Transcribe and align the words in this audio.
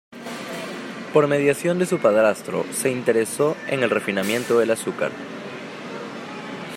Por 1.13 1.27
mediación 1.27 1.77
de 1.77 1.85
su 1.85 1.99
padrastro, 1.99 2.65
se 2.73 2.89
interesó 2.89 3.55
en 3.67 3.83
el 3.83 3.91
refinamiento 3.91 4.57
del 4.57 4.71
azúcar. 4.71 5.11